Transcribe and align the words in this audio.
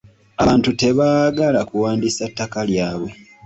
Abantu 0.41 0.69
tebagaala 0.79 1.61
kuwandiisa 1.69 2.23
ttaka 2.31 2.59
lyabwe. 2.69 3.11